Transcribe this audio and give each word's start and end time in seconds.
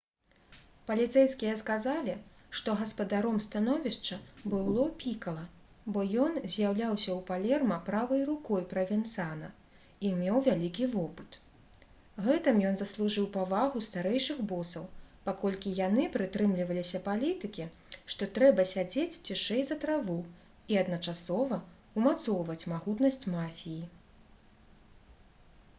паліцэйскія 0.89 1.55
сказалі 1.61 2.13
што 2.59 2.73
гаспадаром 2.77 3.35
становішча 3.47 4.15
быў 4.53 4.69
ло 4.77 4.85
пікала 5.03 5.43
бо 5.97 6.05
ён 6.23 6.39
з'яўляўся 6.53 7.09
ў 7.15 7.17
палерма 7.27 7.77
правай 7.89 8.23
рукой 8.29 8.63
правенцана 8.71 9.49
і 10.09 10.13
меў 10.21 10.39
вялікі 10.47 10.87
вопыт. 10.95 11.37
гэтым 12.29 12.63
ён 12.71 12.79
заслужыў 12.81 13.27
павагу 13.37 13.83
старэйшых 13.89 14.41
босаў 14.53 14.89
паколькі 15.29 15.75
яны 15.81 16.07
прытрымліваліся 16.17 17.03
палітыкі 17.09 17.69
што 18.15 18.29
трэба 18.39 18.69
«сядзець 18.73 19.21
цішэй 19.29 19.63
за 19.71 19.79
траву» 19.85 20.17
і 20.73 20.81
адначасова 20.85 21.61
ўмацоўваць 22.01 22.59
магутнасць 22.75 23.23
мафіі 23.37 23.81